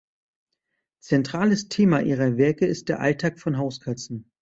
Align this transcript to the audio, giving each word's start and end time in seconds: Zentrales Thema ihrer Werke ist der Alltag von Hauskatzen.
Zentrales 0.99 1.69
Thema 1.69 2.01
ihrer 2.01 2.35
Werke 2.37 2.65
ist 2.65 2.89
der 2.89 3.01
Alltag 3.01 3.39
von 3.39 3.59
Hauskatzen. 3.59 4.31